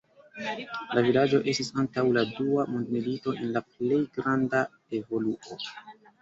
La 0.93 1.01
vilaĝo 1.07 1.41
estis 1.51 1.69
antaŭ 1.83 2.03
la 2.15 2.23
dua 2.37 2.65
mondmilito 2.77 3.35
en 3.43 3.53
la 3.59 3.63
plej 3.75 4.01
granda 4.17 4.63
evoluo. 5.03 5.61